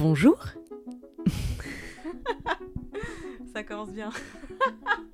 [0.00, 0.38] Bonjour.
[3.52, 4.08] Ça commence bien.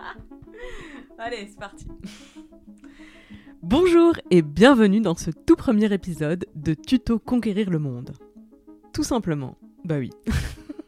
[1.19, 1.87] Allez, c'est parti.
[3.65, 8.13] Bonjour et bienvenue dans ce tout premier épisode de Tuto Conquérir le Monde.
[8.93, 10.11] Tout simplement, bah oui.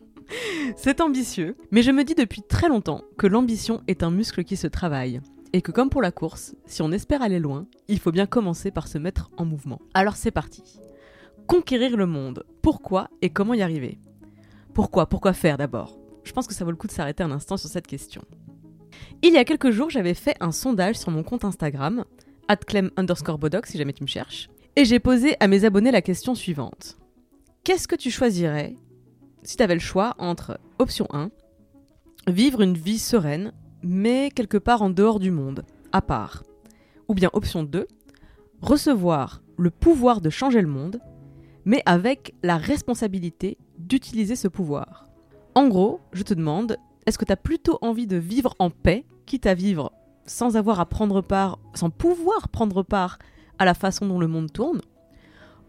[0.76, 4.56] c'est ambitieux, mais je me dis depuis très longtemps que l'ambition est un muscle qui
[4.56, 5.20] se travaille.
[5.52, 8.70] Et que comme pour la course, si on espère aller loin, il faut bien commencer
[8.70, 9.80] par se mettre en mouvement.
[9.92, 10.78] Alors c'est parti.
[11.48, 12.44] Conquérir le monde.
[12.60, 13.98] Pourquoi et comment y arriver?
[14.74, 15.08] Pourquoi?
[15.08, 15.98] Pourquoi faire d'abord?
[16.22, 18.22] Je pense que ça vaut le coup de s'arrêter un instant sur cette question.
[19.22, 22.04] Il y a quelques jours, j'avais fait un sondage sur mon compte Instagram,
[22.48, 26.02] atclem underscore bodoc si jamais tu me cherches, et j'ai posé à mes abonnés la
[26.02, 26.98] question suivante.
[27.64, 28.76] Qu'est-ce que tu choisirais
[29.42, 31.30] si tu avais le choix entre option 1,
[32.26, 33.52] vivre une vie sereine,
[33.82, 36.42] mais quelque part en dehors du monde, à part,
[37.08, 37.88] ou bien option 2,
[38.60, 41.00] recevoir le pouvoir de changer le monde,
[41.64, 45.06] mais avec la responsabilité d'utiliser ce pouvoir.
[45.54, 49.04] En gros, je te demande, est-ce que tu as plutôt envie de vivre en paix,
[49.26, 49.92] quitte à vivre
[50.24, 53.18] sans avoir à prendre part, sans pouvoir prendre part
[53.58, 54.80] à la façon dont le monde tourne?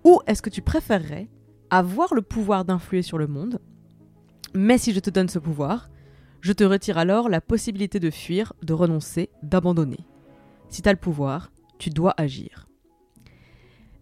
[0.04, 1.30] Ou est-ce que tu préférerais
[1.70, 3.60] avoir le pouvoir d'influer sur le monde,
[4.54, 5.90] mais si je te donne ce pouvoir,
[6.42, 10.00] je te retire alors la possibilité de fuir, de renoncer, d'abandonner.
[10.70, 12.69] Si tu as le pouvoir, tu dois agir.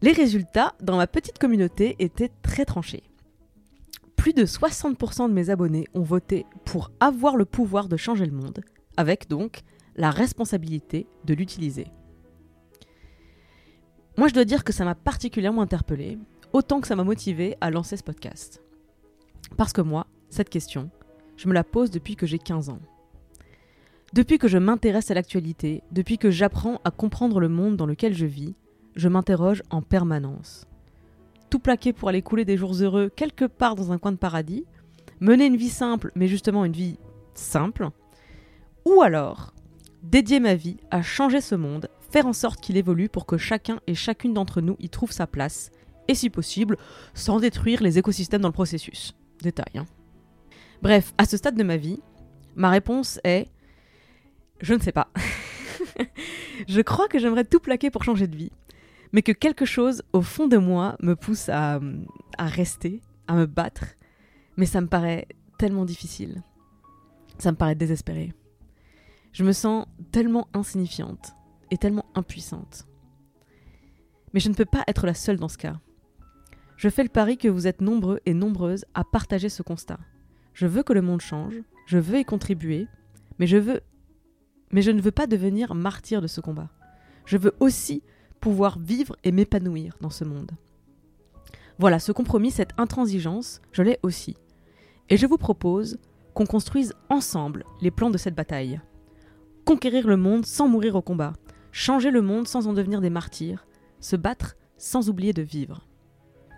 [0.03, 3.01] Les résultats dans ma petite communauté étaient très tranchés.
[4.15, 8.31] Plus de 60% de mes abonnés ont voté pour avoir le pouvoir de changer le
[8.31, 8.61] monde,
[8.95, 9.61] avec donc
[9.95, 11.87] la responsabilité de l'utiliser.
[14.17, 16.19] Moi je dois dire que ça m'a particulièrement interpellée,
[16.53, 18.61] autant que ça m'a motivé à lancer ce podcast.
[19.55, 20.91] Parce que moi, cette question,
[21.37, 22.81] je me la pose depuis que j'ai 15 ans.
[24.13, 28.13] Depuis que je m'intéresse à l'actualité, depuis que j'apprends à comprendre le monde dans lequel
[28.13, 28.55] je vis,
[28.97, 30.67] je m'interroge en permanence.
[31.49, 34.65] Tout plaquer pour aller couler des jours heureux quelque part dans un coin de paradis,
[35.21, 36.99] mener une vie simple, mais justement une vie
[37.33, 37.89] simple,
[38.85, 39.53] ou alors
[40.03, 43.79] dédier ma vie à changer ce monde, faire en sorte qu'il évolue pour que chacun
[43.87, 45.71] et chacune d'entre nous y trouve sa place,
[46.07, 46.77] et si possible,
[47.13, 49.13] sans détruire les écosystèmes dans le processus.
[49.41, 49.71] Détail.
[49.75, 49.85] Hein.
[50.81, 52.01] Bref, à ce stade de ma vie,
[52.55, 53.47] ma réponse est
[54.59, 55.09] je ne sais pas.
[56.67, 58.51] je crois que j'aimerais tout plaquer pour changer de vie,
[59.13, 61.79] mais que quelque chose au fond de moi me pousse à,
[62.39, 63.85] rester, à me battre,
[64.57, 66.43] mais ça me paraît tellement difficile.
[67.37, 68.33] Ça me paraît désespéré.
[69.31, 71.33] Je me sens tellement insignifiante
[71.71, 72.87] et tellement impuissante.
[74.33, 75.79] Mais je ne peux pas être la seule dans ce cas.
[76.75, 79.99] Je fais le pari que vous êtes nombreux et nombreuses à partager ce constat.
[80.53, 82.87] Je veux que le monde change, je veux y contribuer,
[83.39, 83.81] mais je veux
[84.71, 86.69] mais je ne veux pas devenir martyr de ce combat.
[87.25, 88.03] Je veux aussi
[88.39, 90.51] pouvoir vivre et m'épanouir dans ce monde.
[91.79, 94.35] Voilà, ce compromis, cette intransigeance, je l'ai aussi.
[95.09, 95.99] Et je vous propose
[96.33, 98.81] qu'on construise ensemble les plans de cette bataille.
[99.65, 101.33] Conquérir le monde sans mourir au combat,
[101.71, 103.67] changer le monde sans en devenir des martyrs,
[103.99, 105.87] se battre sans oublier de vivre.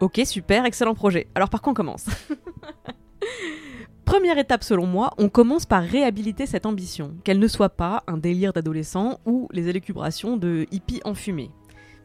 [0.01, 1.27] Ok, super, excellent projet.
[1.35, 2.05] Alors par quoi on commence?
[4.05, 8.17] Première étape selon moi, on commence par réhabiliter cette ambition, qu'elle ne soit pas un
[8.17, 11.51] délire d'adolescent ou les élucubrations de hippies enfumés.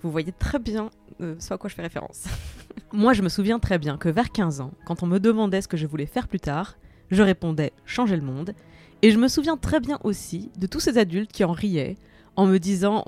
[0.05, 0.91] Vous voyez très bien
[1.23, 2.25] euh, ce à quoi je fais référence.
[2.93, 5.69] moi je me souviens très bien que vers 15 ans, quand on me demandait ce
[5.69, 6.77] que je voulais faire plus tard,
[7.11, 8.55] je répondais changer le monde,
[9.01, 11.97] et je me souviens très bien aussi de tous ces adultes qui en riaient
[12.37, 13.03] en me disant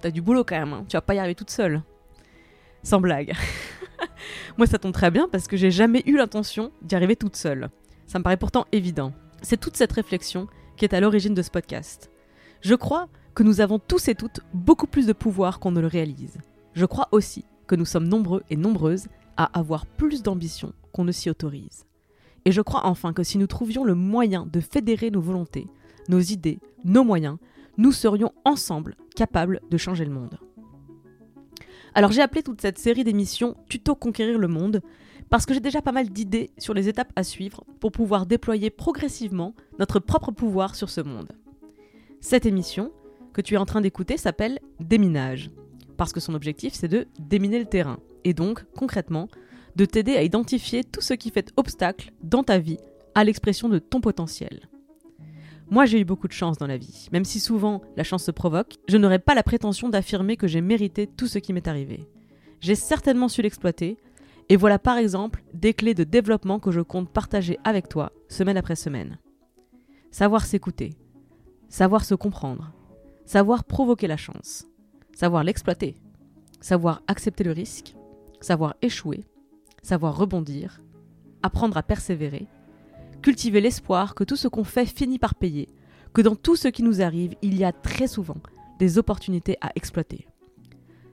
[0.00, 1.80] T'as du boulot quand même, hein, tu vas pas y arriver toute seule.
[2.82, 3.32] Sans blague.
[4.58, 7.70] Moi, ça tombe très bien parce que j'ai jamais eu l'intention d'y arriver toute seule.
[8.06, 9.12] Ça me paraît pourtant évident.
[9.42, 12.10] C'est toute cette réflexion qui est à l'origine de ce podcast.
[12.62, 15.86] Je crois que nous avons tous et toutes beaucoup plus de pouvoir qu'on ne le
[15.86, 16.38] réalise.
[16.74, 21.12] Je crois aussi que nous sommes nombreux et nombreuses à avoir plus d'ambition qu'on ne
[21.12, 21.84] s'y autorise.
[22.44, 25.66] Et je crois enfin que si nous trouvions le moyen de fédérer nos volontés,
[26.08, 27.38] nos idées, nos moyens,
[27.78, 30.38] nous serions ensemble capables de changer le monde.
[31.94, 34.82] Alors j'ai appelé toute cette série d'émissions Tuto Conquérir le Monde
[35.30, 38.70] parce que j'ai déjà pas mal d'idées sur les étapes à suivre pour pouvoir déployer
[38.70, 41.32] progressivement notre propre pouvoir sur ce monde.
[42.20, 42.92] Cette émission,
[43.34, 45.50] que tu es en train d'écouter, s'appelle Déminage,
[45.98, 49.28] parce que son objectif c'est de déminer le terrain, et donc, concrètement,
[49.76, 52.78] de t'aider à identifier tout ce qui fait obstacle dans ta vie
[53.14, 54.68] à l'expression de ton potentiel.
[55.70, 58.30] Moi j'ai eu beaucoup de chance dans la vie, même si souvent la chance se
[58.30, 62.06] provoque, je n'aurais pas la prétention d'affirmer que j'ai mérité tout ce qui m'est arrivé.
[62.60, 63.96] J'ai certainement su l'exploiter,
[64.48, 68.58] et voilà par exemple des clés de développement que je compte partager avec toi semaine
[68.58, 69.18] après semaine.
[70.10, 70.94] Savoir s'écouter,
[71.68, 72.73] savoir se comprendre,
[73.24, 74.66] savoir provoquer la chance,
[75.14, 75.94] savoir l'exploiter,
[76.60, 77.94] savoir accepter le risque,
[78.40, 79.24] savoir échouer,
[79.82, 80.80] savoir rebondir,
[81.42, 82.46] apprendre à persévérer,
[83.22, 85.68] cultiver l'espoir que tout ce qu'on fait finit par payer,
[86.12, 88.36] que dans tout ce qui nous arrive, il y a très souvent
[88.78, 90.26] des opportunités à exploiter.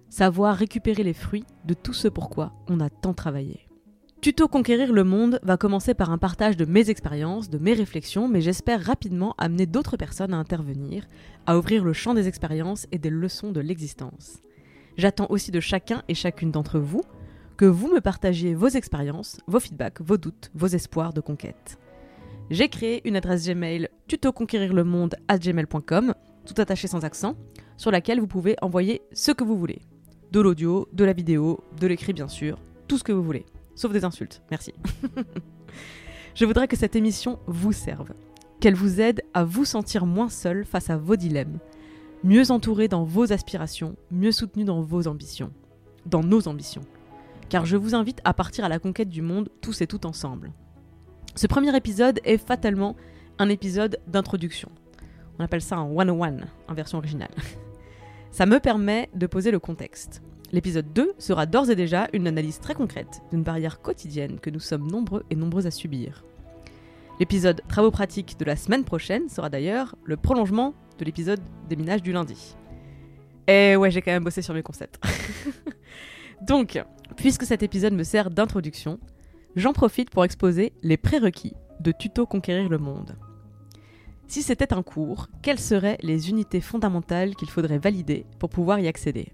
[0.10, 3.71] Savoir récupérer les fruits de tout ce pourquoi on a tant travaillé.
[4.22, 8.28] Tuto Conquérir le monde va commencer par un partage de mes expériences, de mes réflexions,
[8.28, 11.08] mais j'espère rapidement amener d'autres personnes à intervenir,
[11.48, 14.38] à ouvrir le champ des expériences et des leçons de l'existence.
[14.96, 17.02] J'attends aussi de chacun et chacune d'entre vous
[17.58, 21.80] que vous me partagiez vos expériences, vos feedbacks, vos doutes, vos espoirs de conquête.
[22.52, 26.14] J'ai créé une adresse Gmail tutoconquérirlemonde@gmail.com,
[26.46, 27.36] tout attaché sans accent,
[27.76, 29.82] sur laquelle vous pouvez envoyer ce que vous voulez.
[30.32, 33.48] De l'audio, de la vidéo, de l'écrit bien sûr, tout ce que vous voulez.
[33.76, 34.74] Sauf des insultes, merci.
[36.36, 38.14] Je voudrais que cette émission vous serve,
[38.60, 41.60] qu'elle vous aide à vous sentir moins seul face à vos dilemmes,
[42.24, 45.52] mieux entouré dans vos aspirations, mieux soutenu dans vos ambitions,
[46.06, 46.84] dans nos ambitions.
[47.50, 50.52] Car je vous invite à partir à la conquête du monde tous et toutes ensemble.
[51.36, 52.96] Ce premier épisode est fatalement
[53.40, 54.70] un épisode d'introduction.
[55.40, 56.38] On appelle ça un 101
[56.68, 57.32] en version originale.
[58.32, 60.22] Ça me permet de poser le contexte.
[60.52, 64.60] L'épisode 2 sera d'ores et déjà une analyse très concrète d'une barrière quotidienne que nous
[64.60, 66.26] sommes nombreux et nombreuses à subir.
[67.20, 71.40] L'épisode travaux pratiques de la semaine prochaine sera d'ailleurs le prolongement de l'épisode
[71.70, 72.56] des minages du lundi.
[73.48, 75.00] Et ouais, j'ai quand même bossé sur mes concepts.
[76.42, 76.84] Donc,
[77.16, 79.00] puisque cet épisode me sert d'introduction,
[79.56, 83.16] j'en profite pour exposer les prérequis de Tuto Conquérir le Monde.
[84.28, 88.88] Si c'était un cours, quelles seraient les unités fondamentales qu'il faudrait valider pour pouvoir y
[88.88, 89.32] accéder?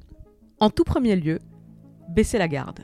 [0.59, 1.37] En tout premier lieu,
[2.09, 2.83] baisser la garde.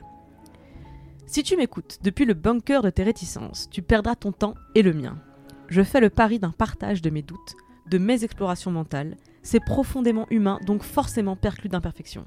[1.26, 4.92] Si tu m'écoutes depuis le bunker de tes réticences, tu perdras ton temps et le
[4.92, 5.18] mien.
[5.66, 7.56] Je fais le pari d'un partage de mes doutes,
[7.90, 9.16] de mes explorations mentales.
[9.42, 12.26] C'est profondément humain, donc forcément perclus d'imperfections.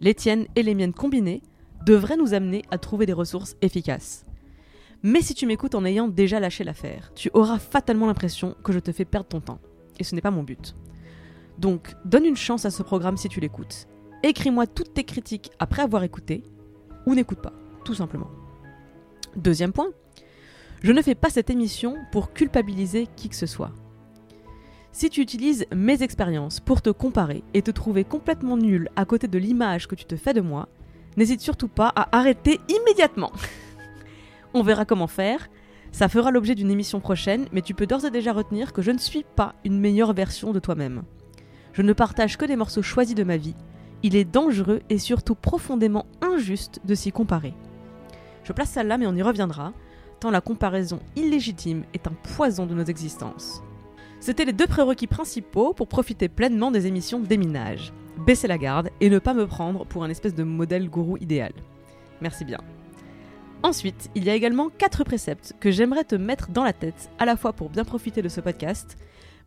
[0.00, 1.40] Les tiennes et les miennes combinées
[1.86, 4.26] devraient nous amener à trouver des ressources efficaces.
[5.02, 8.80] Mais si tu m'écoutes en ayant déjà lâché l'affaire, tu auras fatalement l'impression que je
[8.80, 9.60] te fais perdre ton temps.
[9.98, 10.74] Et ce n'est pas mon but.
[11.56, 13.86] Donc, donne une chance à ce programme si tu l'écoutes.
[14.24, 16.42] Écris-moi toutes tes critiques après avoir écouté,
[17.04, 17.52] ou n'écoute pas,
[17.84, 18.30] tout simplement.
[19.36, 19.90] Deuxième point,
[20.82, 23.72] je ne fais pas cette émission pour culpabiliser qui que ce soit.
[24.92, 29.28] Si tu utilises mes expériences pour te comparer et te trouver complètement nul à côté
[29.28, 30.70] de l'image que tu te fais de moi,
[31.18, 33.32] n'hésite surtout pas à arrêter immédiatement.
[34.54, 35.50] On verra comment faire.
[35.92, 38.90] Ça fera l'objet d'une émission prochaine, mais tu peux d'ores et déjà retenir que je
[38.90, 41.02] ne suis pas une meilleure version de toi-même.
[41.74, 43.54] Je ne partage que des morceaux choisis de ma vie.
[44.04, 47.54] Il est dangereux et surtout profondément injuste de s'y comparer.
[48.44, 49.72] Je place ça là, mais on y reviendra,
[50.20, 53.62] tant la comparaison illégitime est un poison de nos existences.
[54.20, 57.94] C'était les deux prérequis principaux pour profiter pleinement des émissions Déminage.
[58.26, 61.54] Baisser la garde et ne pas me prendre pour un espèce de modèle gourou idéal.
[62.20, 62.60] Merci bien.
[63.62, 67.24] Ensuite, il y a également quatre préceptes que j'aimerais te mettre dans la tête, à
[67.24, 68.98] la fois pour bien profiter de ce podcast,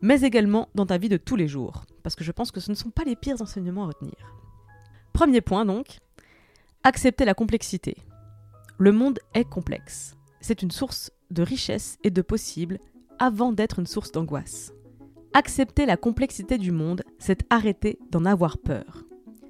[0.01, 2.71] mais également dans ta vie de tous les jours, parce que je pense que ce
[2.71, 4.15] ne sont pas les pires enseignements à retenir.
[5.17, 5.97] Premier point donc,
[6.83, 7.97] accepter la complexité.
[8.77, 10.15] Le monde est complexe.
[10.41, 12.77] C'est une source de richesse et de possible
[13.17, 14.73] avant d'être une source d'angoisse.
[15.33, 19.05] Accepter la complexité du monde, c'est arrêter d'en avoir peur.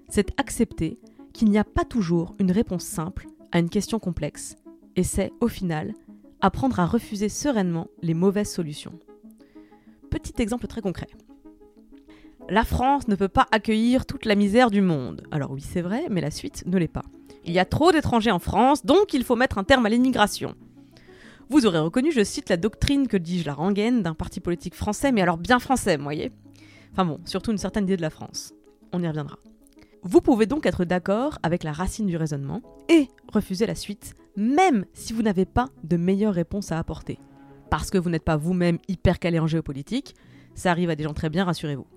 [0.08, 1.02] C'est accepter
[1.34, 4.56] qu'il n'y a pas toujours une réponse simple à une question complexe,
[4.96, 5.96] et c'est, au final,
[6.40, 8.98] apprendre à refuser sereinement les mauvaises solutions.
[10.12, 11.10] Petit exemple très concret.
[12.50, 15.24] La France ne peut pas accueillir toute la misère du monde.
[15.32, 17.03] Alors oui, c'est vrai, mais la suite ne l'est pas.
[17.46, 20.56] Il y a trop d'étrangers en France, donc il faut mettre un terme à l'immigration.
[21.50, 25.12] Vous aurez reconnu, je cite la doctrine, que dis-je, la rengaine d'un parti politique français,
[25.12, 26.32] mais alors bien français, voyez
[26.91, 28.53] Enfin bon, surtout une certaine idée de la France.
[28.91, 29.38] On y reviendra.
[30.03, 34.86] Vous pouvez donc être d'accord avec la racine du raisonnement et refuser la suite, même
[34.94, 37.20] si vous n'avez pas de meilleure réponse à apporter.
[37.70, 40.15] Parce que vous n'êtes pas vous-même hyper calé en géopolitique,
[40.56, 41.88] ça arrive à des gens très bien, rassurez-vous.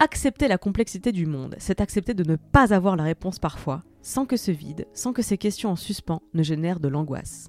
[0.00, 4.26] Accepter la complexité du monde, c'est accepter de ne pas avoir la réponse parfois, sans
[4.26, 7.48] que ce vide, sans que ces questions en suspens ne génèrent de l'angoisse.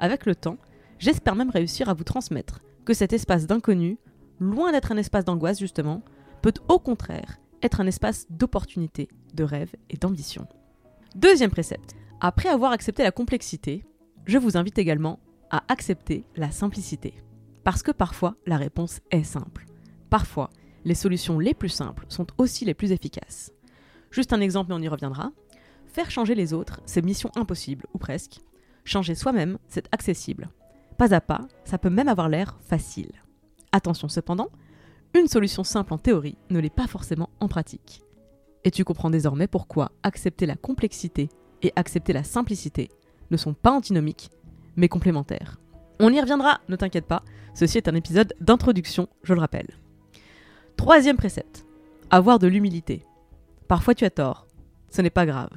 [0.00, 0.58] Avec le temps,
[0.98, 3.98] j'espère même réussir à vous transmettre que cet espace d'inconnu,
[4.40, 6.02] loin d'être un espace d'angoisse justement,
[6.42, 10.46] peut au contraire être un espace d'opportunité de rêve et d'ambition.
[11.14, 11.94] Deuxième précepte.
[12.20, 13.84] Après avoir accepté la complexité,
[14.26, 15.20] je vous invite également
[15.50, 17.14] à accepter la simplicité.
[17.62, 19.66] Parce que parfois, la réponse est simple.
[20.10, 20.50] Parfois,
[20.88, 23.52] les solutions les plus simples sont aussi les plus efficaces.
[24.10, 25.32] Juste un exemple, mais on y reviendra.
[25.86, 28.40] Faire changer les autres, c'est mission impossible, ou presque.
[28.84, 30.48] Changer soi-même, c'est accessible.
[30.96, 33.12] Pas à pas, ça peut même avoir l'air facile.
[33.70, 34.48] Attention cependant,
[35.14, 38.02] une solution simple en théorie ne l'est pas forcément en pratique.
[38.64, 41.28] Et tu comprends désormais pourquoi accepter la complexité
[41.60, 42.88] et accepter la simplicité
[43.30, 44.30] ne sont pas antinomiques,
[44.76, 45.58] mais complémentaires.
[46.00, 49.68] On y reviendra, ne t'inquiète pas, ceci est un épisode d'introduction, je le rappelle.
[50.78, 51.66] Troisième précepte,
[52.08, 53.04] avoir de l'humilité.
[53.66, 54.46] Parfois tu as tort,
[54.88, 55.50] ce n'est pas grave.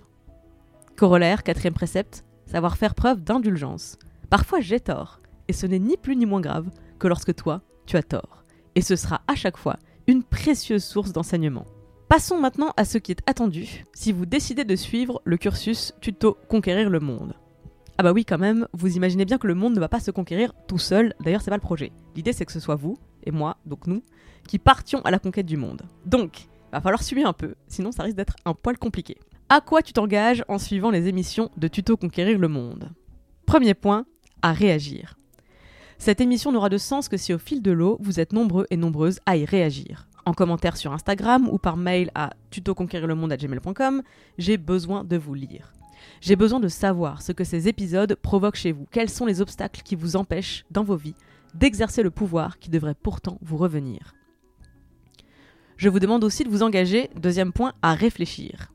[0.97, 3.97] Corollaire, quatrième précepte, savoir faire preuve d'indulgence.
[4.31, 7.97] Parfois j'ai tort, et ce n'est ni plus ni moins grave que lorsque toi, tu
[7.97, 8.43] as tort.
[8.73, 11.65] Et ce sera à chaque fois une précieuse source d'enseignement.
[12.09, 16.35] Passons maintenant à ce qui est attendu si vous décidez de suivre le cursus tuto
[16.49, 17.35] Conquérir le monde.
[17.99, 20.09] Ah bah oui quand même, vous imaginez bien que le monde ne va pas se
[20.09, 21.91] conquérir tout seul, d'ailleurs c'est pas le projet.
[22.15, 24.01] L'idée c'est que ce soit vous, et moi, donc nous,
[24.47, 25.83] qui partions à la conquête du monde.
[26.05, 29.17] Donc, va falloir suivre un peu, sinon ça risque d'être un poil compliqué.
[29.49, 32.89] À quoi tu t'engages en suivant les émissions de Tuto Conquérir le Monde?
[33.45, 34.05] Premier point,
[34.41, 35.17] à réagir.
[35.97, 38.77] Cette émission n'aura de sens que si au fil de l'eau, vous êtes nombreux et
[38.77, 40.07] nombreuses à y réagir.
[40.25, 44.01] En commentaire sur Instagram ou par mail à tutoconquérirlemonde.gmail.com,
[44.37, 45.73] j'ai besoin de vous lire.
[46.21, 49.81] J'ai besoin de savoir ce que ces épisodes provoquent chez vous, quels sont les obstacles
[49.81, 51.15] qui vous empêchent, dans vos vies,
[51.53, 54.15] d'exercer le pouvoir qui devrait pourtant vous revenir.
[55.77, 58.71] Je vous demande aussi de vous engager, deuxième point, à réfléchir.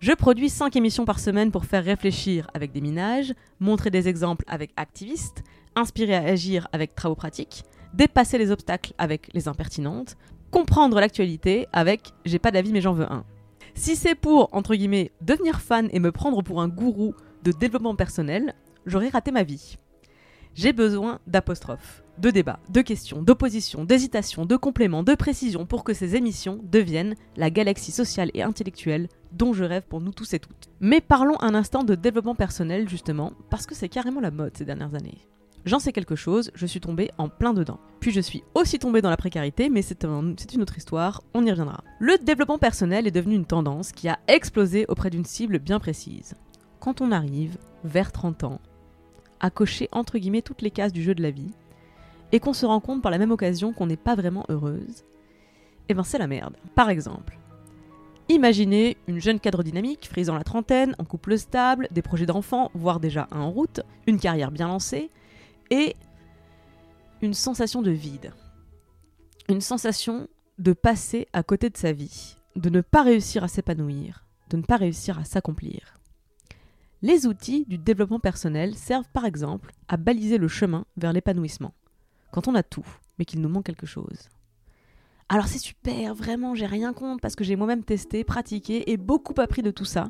[0.00, 4.44] Je produis 5 émissions par semaine pour faire réfléchir avec des minages, montrer des exemples
[4.46, 5.42] avec activistes,
[5.74, 10.16] inspirer à agir avec travaux pratiques, dépasser les obstacles avec les impertinentes,
[10.50, 13.24] comprendre l'actualité avec j'ai pas d'avis mais j'en veux un.
[13.74, 17.94] Si c'est pour, entre guillemets, devenir fan et me prendre pour un gourou de développement
[17.94, 19.76] personnel, j'aurais raté ma vie.
[20.56, 25.92] J'ai besoin d'apostrophes, de débats, de questions, d'oppositions, d'hésitations, de compléments, de précisions pour que
[25.92, 30.38] ces émissions deviennent la galaxie sociale et intellectuelle dont je rêve pour nous tous et
[30.38, 30.70] toutes.
[30.80, 34.64] Mais parlons un instant de développement personnel justement, parce que c'est carrément la mode ces
[34.64, 35.28] dernières années.
[35.66, 37.78] J'en sais quelque chose, je suis tombée en plein dedans.
[38.00, 41.50] Puis je suis aussi tombée dans la précarité, mais c'est une autre histoire, on y
[41.50, 41.84] reviendra.
[41.98, 46.34] Le développement personnel est devenu une tendance qui a explosé auprès d'une cible bien précise.
[46.80, 48.60] Quand on arrive vers 30 ans,
[49.40, 51.52] à cocher entre guillemets toutes les cases du jeu de la vie,
[52.32, 55.04] et qu'on se rend compte par la même occasion qu'on n'est pas vraiment heureuse,
[55.88, 56.56] eh ben c'est la merde.
[56.74, 57.38] Par exemple,
[58.28, 63.00] imaginez une jeune cadre dynamique, frisant la trentaine, en couple stable, des projets d'enfants, voire
[63.00, 65.10] déjà un en route, une carrière bien lancée,
[65.70, 65.96] et
[67.22, 68.32] une sensation de vide.
[69.48, 70.28] Une sensation
[70.58, 74.62] de passer à côté de sa vie, de ne pas réussir à s'épanouir, de ne
[74.62, 75.95] pas réussir à s'accomplir.
[77.06, 81.72] Les outils du développement personnel servent par exemple à baliser le chemin vers l'épanouissement,
[82.32, 82.84] quand on a tout,
[83.16, 84.28] mais qu'il nous manque quelque chose.
[85.28, 89.40] Alors c'est super, vraiment, j'ai rien contre parce que j'ai moi-même testé, pratiqué et beaucoup
[89.40, 90.08] appris de tout ça.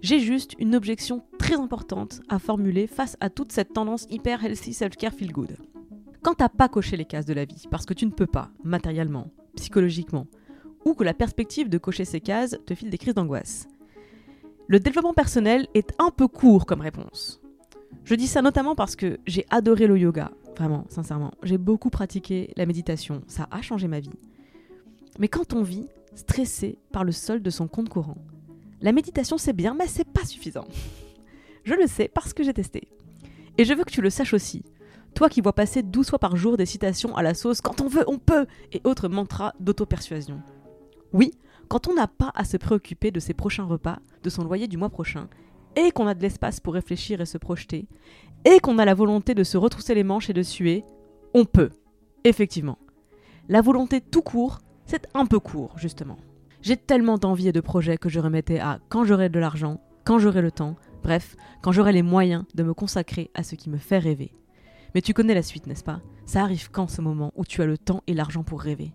[0.00, 4.72] J'ai juste une objection très importante à formuler face à toute cette tendance hyper healthy
[4.72, 5.58] self-care feel good.
[6.22, 8.50] Quand t'as pas coché les cases de la vie, parce que tu ne peux pas,
[8.64, 10.26] matériellement, psychologiquement,
[10.86, 13.68] ou que la perspective de cocher ces cases te file des crises d'angoisse,
[14.70, 17.40] le développement personnel est un peu court comme réponse.
[18.04, 21.32] Je dis ça notamment parce que j'ai adoré le yoga, vraiment, sincèrement.
[21.42, 24.14] J'ai beaucoup pratiqué la méditation, ça a changé ma vie.
[25.18, 28.18] Mais quand on vit stressé par le solde de son compte courant,
[28.80, 30.68] la méditation c'est bien, mais c'est pas suffisant.
[31.64, 32.86] Je le sais parce que j'ai testé.
[33.58, 34.62] Et je veux que tu le saches aussi.
[35.14, 37.88] Toi qui vois passer 12 fois par jour des citations à la sauce quand on
[37.88, 40.40] veut, on peut et autres mantras d'auto-persuasion.
[41.12, 41.32] Oui,
[41.70, 44.76] quand on n'a pas à se préoccuper de ses prochains repas, de son loyer du
[44.76, 45.28] mois prochain,
[45.76, 47.86] et qu'on a de l'espace pour réfléchir et se projeter,
[48.44, 50.84] et qu'on a la volonté de se retrousser les manches et de suer,
[51.32, 51.70] on peut.
[52.24, 52.76] Effectivement.
[53.48, 56.18] La volonté tout court, c'est un peu court, justement.
[56.60, 60.18] J'ai tellement d'envie et de projets que je remettais à quand j'aurai de l'argent, quand
[60.18, 60.74] j'aurai le temps,
[61.04, 64.34] bref, quand j'aurai les moyens de me consacrer à ce qui me fait rêver.
[64.96, 66.00] Mais tu connais la suite, n'est-ce pas?
[66.26, 68.92] Ça arrive quand ce moment où tu as le temps et l'argent pour rêver?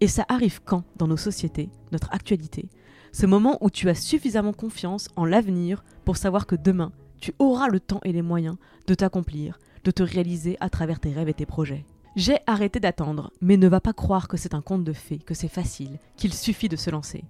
[0.00, 2.68] Et ça arrive quand, dans nos sociétés, notre actualité?
[3.12, 7.68] Ce moment où tu as suffisamment confiance en l'avenir pour savoir que demain, tu auras
[7.68, 11.34] le temps et les moyens de t'accomplir, de te réaliser à travers tes rêves et
[11.34, 11.84] tes projets.
[12.16, 15.34] J'ai arrêté d'attendre, mais ne va pas croire que c'est un conte de fées, que
[15.34, 17.24] c'est facile, qu'il suffit de se lancer.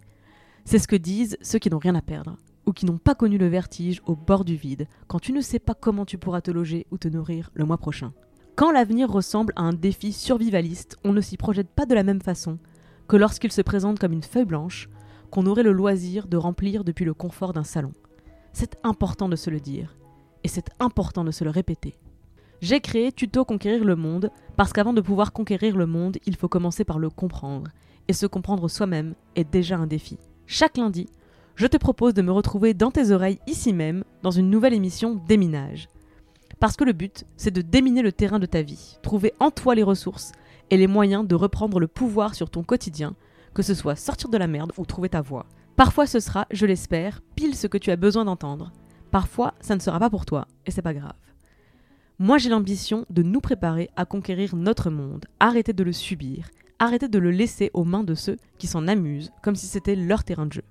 [0.65, 2.37] C'est ce que disent ceux qui n'ont rien à perdre,
[2.67, 5.59] ou qui n'ont pas connu le vertige au bord du vide, quand tu ne sais
[5.59, 8.13] pas comment tu pourras te loger ou te nourrir le mois prochain.
[8.57, 12.21] Quand l'avenir ressemble à un défi survivaliste, on ne s'y projette pas de la même
[12.21, 12.59] façon
[13.09, 14.89] que lorsqu'il se présente comme une feuille blanche,
[15.31, 17.93] qu'on aurait le loisir de remplir depuis le confort d'un salon.
[18.53, 19.97] C'est important de se le dire,
[20.45, 21.95] et c'est important de se le répéter.
[22.61, 26.49] J'ai créé Tuto Conquérir le Monde parce qu'avant de pouvoir conquérir le monde, il faut
[26.49, 27.71] commencer par le comprendre.
[28.09, 30.19] Et se comprendre soi-même est déjà un défi.
[30.47, 31.09] Chaque lundi,
[31.55, 35.15] je te propose de me retrouver dans tes oreilles ici même dans une nouvelle émission
[35.27, 35.89] Déminage.
[36.61, 39.75] Parce que le but, c'est de déminer le terrain de ta vie, trouver en toi
[39.75, 40.33] les ressources
[40.69, 43.15] et les moyens de reprendre le pouvoir sur ton quotidien,
[43.55, 45.47] que ce soit sortir de la merde ou trouver ta voie.
[45.77, 48.73] Parfois ce sera, je l'espère, pile ce que tu as besoin d'entendre.
[49.11, 51.15] Parfois, ça ne sera pas pour toi, et c'est pas grave.
[52.19, 57.09] Moi j'ai l'ambition de nous préparer à conquérir notre monde, arrêter de le subir, arrêter
[57.09, 60.45] de le laisser aux mains de ceux qui s'en amusent comme si c'était leur terrain
[60.45, 60.65] de jeu.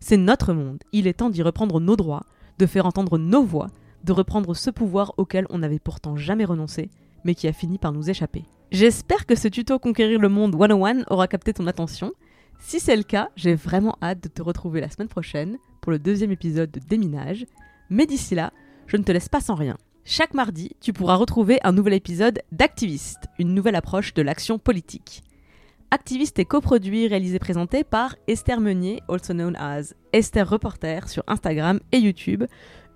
[0.00, 2.24] C'est notre monde, il est temps d'y reprendre nos droits,
[2.58, 3.68] de faire entendre nos voix,
[4.04, 6.90] de reprendre ce pouvoir auquel on n'avait pourtant jamais renoncé,
[7.24, 8.44] mais qui a fini par nous échapper.
[8.70, 12.12] J'espère que ce tuto Conquérir le Monde 101 aura capté ton attention.
[12.58, 15.98] Si c'est le cas, j'ai vraiment hâte de te retrouver la semaine prochaine pour le
[15.98, 17.46] deuxième épisode de Déminage.
[17.88, 18.52] Mais d'ici là,
[18.86, 19.76] je ne te laisse pas sans rien.
[20.04, 25.22] Chaque mardi, tu pourras retrouver un nouvel épisode d'Activiste, une nouvelle approche de l'action politique.
[25.90, 31.80] Activiste est coproduit, réalisé, présenté par Esther Meunier, also known as Esther Reporter sur Instagram
[31.92, 32.44] et YouTube,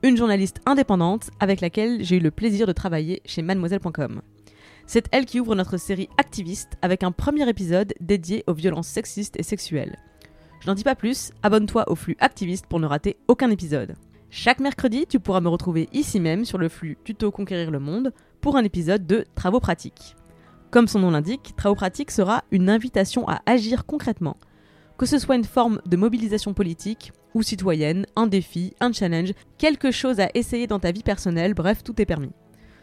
[0.03, 4.21] une journaliste indépendante avec laquelle j'ai eu le plaisir de travailler chez mademoiselle.com.
[4.87, 9.39] C'est elle qui ouvre notre série Activiste avec un premier épisode dédié aux violences sexistes
[9.39, 9.97] et sexuelles.
[10.61, 13.95] Je n'en dis pas plus, abonne-toi au flux Activiste pour ne rater aucun épisode.
[14.29, 18.13] Chaque mercredi, tu pourras me retrouver ici même sur le flux Tuto Conquérir le Monde
[18.41, 20.17] pour un épisode de Travaux pratiques.
[20.71, 24.37] Comme son nom l'indique, Travaux pratiques sera une invitation à agir concrètement.
[24.99, 29.91] Que ce soit une forme de mobilisation politique ou citoyenne, un défi, un challenge, quelque
[29.91, 32.33] chose à essayer dans ta vie personnelle, bref, tout est permis.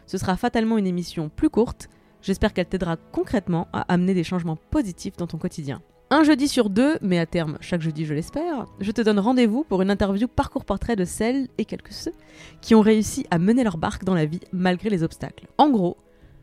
[0.06, 1.88] Ce sera fatalement une émission plus courte,
[2.22, 5.80] j'espère qu'elle t'aidera concrètement à amener des changements positifs dans ton quotidien.
[6.12, 9.62] Un jeudi sur deux, mais à terme chaque jeudi je l'espère, je te donne rendez-vous
[9.62, 12.12] pour une interview parcours portrait de celles et quelques ceux
[12.60, 15.46] qui ont réussi à mener leur barque dans la vie malgré les obstacles.
[15.56, 15.96] En gros,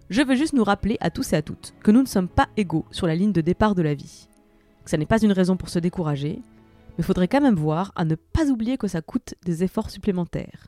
[0.09, 2.47] je veux juste nous rappeler à tous et à toutes que nous ne sommes pas
[2.55, 4.29] égaux sur la ligne de départ de la vie.
[4.85, 6.41] Que ça n'est pas une raison pour se décourager,
[6.97, 10.67] mais faudrait quand même voir à ne pas oublier que ça coûte des efforts supplémentaires.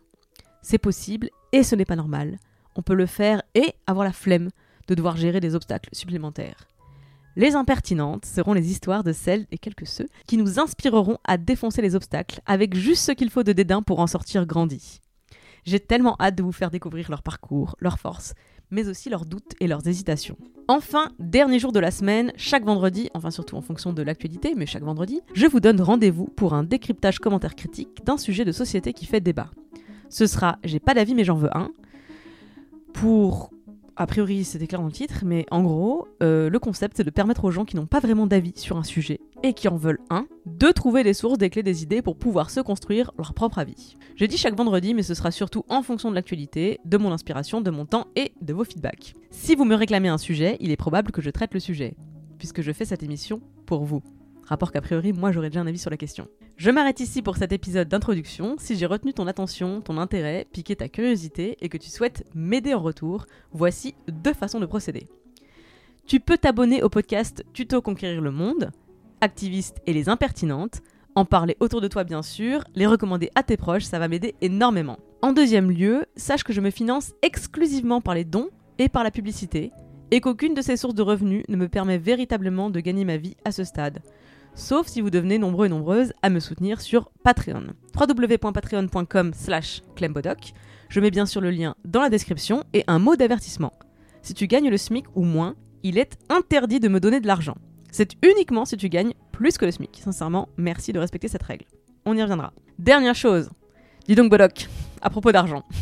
[0.62, 2.38] C'est possible et ce n'est pas normal.
[2.76, 4.50] On peut le faire et avoir la flemme
[4.88, 6.68] de devoir gérer des obstacles supplémentaires.
[7.36, 11.82] Les impertinentes seront les histoires de celles et quelques ceux qui nous inspireront à défoncer
[11.82, 15.00] les obstacles avec juste ce qu'il faut de dédain pour en sortir grandi.
[15.66, 18.34] J'ai tellement hâte de vous faire découvrir leur parcours, leurs forces,
[18.72, 20.38] mais aussi leurs doutes et leurs hésitations.
[20.68, 24.66] Enfin, dernier jour de la semaine, chaque vendredi, enfin surtout en fonction de l'actualité, mais
[24.66, 28.94] chaque vendredi, je vous donne rendez-vous pour un décryptage commentaire critique d'un sujet de société
[28.94, 29.50] qui fait débat.
[30.10, 31.72] Ce sera J'ai pas d'avis mais j'en veux un,
[32.94, 33.52] pour
[34.00, 37.10] a priori c'était clair dans le titre, mais en gros, euh, le concept c'est de
[37.10, 40.00] permettre aux gens qui n'ont pas vraiment d'avis sur un sujet et qui en veulent
[40.10, 43.60] un, de trouver des sources, des clés, des idées pour pouvoir se construire leur propre
[43.60, 43.98] avis.
[44.16, 47.60] Je dis chaque vendredi, mais ce sera surtout en fonction de l'actualité, de mon inspiration,
[47.60, 49.16] de mon temps et de vos feedbacks.
[49.32, 51.96] Si vous me réclamez un sujet, il est probable que je traite le sujet,
[52.38, 54.02] puisque je fais cette émission pour vous.
[54.50, 56.28] Rapport qu'a priori, moi j'aurais déjà un avis sur la question.
[56.58, 58.56] Je m'arrête ici pour cet épisode d'introduction.
[58.58, 62.74] Si j'ai retenu ton attention, ton intérêt, piqué ta curiosité et que tu souhaites m'aider
[62.74, 65.06] en retour, voici deux façons de procéder.
[66.08, 68.72] Tu peux t'abonner au podcast Tuto Conquérir le Monde,
[69.22, 70.82] Activistes et les Impertinentes,
[71.14, 74.34] en parler autour de toi bien sûr, les recommander à tes proches, ça va m'aider
[74.42, 74.98] énormément.
[75.22, 79.12] En deuxième lieu, sache que je me finance exclusivement par les dons et par la
[79.12, 79.72] publicité,
[80.10, 83.38] et qu'aucune de ces sources de revenus ne me permet véritablement de gagner ma vie
[83.46, 84.02] à ce stade
[84.60, 87.68] sauf si vous devenez nombreux et nombreuses à me soutenir sur Patreon.
[88.00, 90.54] www.patreon.com slash clembodoc.
[90.90, 93.74] Je mets bien sûr le lien dans la description et un mot d'avertissement.
[94.22, 97.56] Si tu gagnes le SMIC ou moins, il est interdit de me donner de l'argent.
[97.92, 100.02] C'est uniquement si tu gagnes plus que le SMIC.
[100.04, 101.66] Sincèrement, merci de respecter cette règle.
[102.06, 102.54] On y reviendra.
[102.78, 103.50] Dernière chose.
[104.08, 104.68] Dis donc Bodoc,
[105.02, 105.64] à propos d'argent.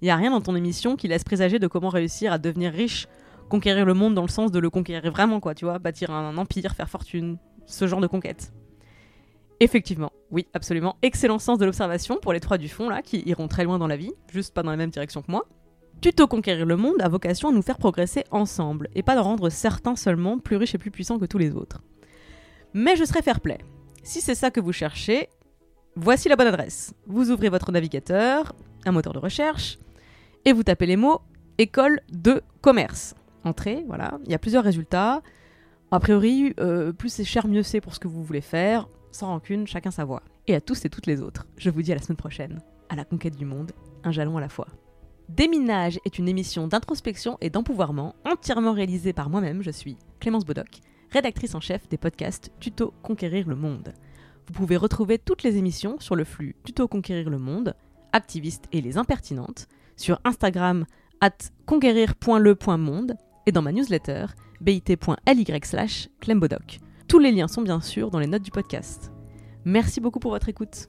[0.00, 2.72] Il n'y a rien dans ton émission qui laisse présager de comment réussir à devenir
[2.72, 3.08] riche,
[3.48, 6.36] conquérir le monde dans le sens de le conquérir vraiment, quoi, tu vois, bâtir un
[6.36, 8.52] empire, faire fortune, ce genre de conquête.
[9.60, 10.96] Effectivement, oui, absolument.
[11.02, 13.86] Excellent sens de l'observation pour les trois du fond, là, qui iront très loin dans
[13.86, 15.46] la vie, juste pas dans la même direction que moi.
[16.00, 19.48] Tuto Conquérir le Monde a vocation à nous faire progresser ensemble, et pas de rendre
[19.48, 21.82] certains seulement plus riches et plus puissants que tous les autres.
[22.74, 23.58] Mais je serai fair play.
[24.02, 25.28] Si c'est ça que vous cherchez,
[25.96, 26.92] voici la bonne adresse.
[27.06, 29.78] Vous ouvrez votre navigateur, un moteur de recherche,
[30.44, 31.20] et vous tapez les mots
[31.58, 33.14] école de commerce.
[33.44, 35.22] Entrée, voilà, il y a plusieurs résultats.
[35.94, 38.88] A priori, euh, plus c'est cher, mieux c'est pour ce que vous voulez faire.
[39.12, 40.24] Sans rancune, chacun sa voix.
[40.48, 42.96] Et à tous et toutes les autres, je vous dis à la semaine prochaine, à
[42.96, 43.70] la conquête du monde,
[44.02, 44.66] un jalon à la fois.
[45.28, 50.80] Déminage est une émission d'introspection et d'empouvoirment entièrement réalisée par moi-même, je suis Clémence Bodoc,
[51.12, 53.94] rédactrice en chef des podcasts Tuto Conquérir le Monde.
[54.48, 57.76] Vous pouvez retrouver toutes les émissions sur le flux Tuto Conquérir le Monde,
[58.12, 60.86] Activiste et les Impertinentes, sur Instagram
[61.20, 64.26] at conquérir.le.monde et dans ma newsletter
[64.60, 66.08] bit.ly slash.
[67.08, 69.12] Tous les liens sont bien sûr dans les notes du podcast.
[69.64, 70.88] Merci beaucoup pour votre écoute.